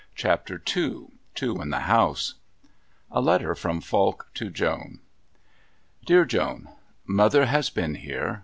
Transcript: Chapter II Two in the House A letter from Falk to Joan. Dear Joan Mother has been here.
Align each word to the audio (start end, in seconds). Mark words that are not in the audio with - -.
Chapter 0.15 0.55
II 0.75 1.09
Two 1.35 1.61
in 1.61 1.69
the 1.69 1.81
House 1.81 2.33
A 3.11 3.21
letter 3.21 3.53
from 3.53 3.81
Falk 3.81 4.29
to 4.33 4.49
Joan. 4.49 4.99
Dear 6.07 6.25
Joan 6.25 6.69
Mother 7.05 7.45
has 7.45 7.69
been 7.69 7.93
here. 7.93 8.39